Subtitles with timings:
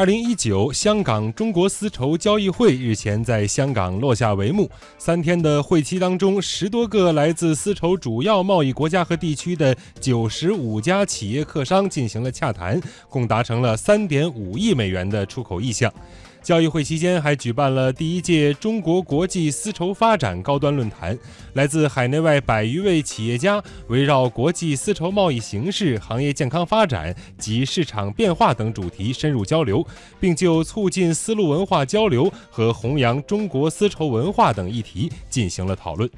[0.00, 4.66] 二零一九香港中国丝绸交易会日前在香港落下帷幕。
[4.96, 15.92] 三天的会期当中，十多个来自丝绸主要贸易国家和地区的九十五家企业客商进行了洽谈，共达成了三点五亿美元的出口意向。
[16.42, 21.16] 交易会期间还举办了第一届中国国际丝绸发展高端论坛，
[21.52, 29.86] 来自海内外百余位企业家围绕国际丝绸贸易形势、行业健康发展及市场变化等主题深入交流，
[30.18, 36.10] 并就促进丝路文化交流和弘扬中国丝绸文化等议题进行了讨论。